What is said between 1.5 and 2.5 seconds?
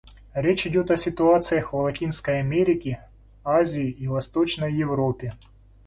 в Латинской